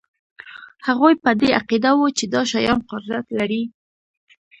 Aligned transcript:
هغوی 0.87 1.13
په 1.23 1.31
دې 1.39 1.49
عقیده 1.59 1.91
وو 1.97 2.07
چې 2.17 2.25
دا 2.33 2.41
شیان 2.51 2.79
قدرت 2.91 3.27
لري 3.39 3.63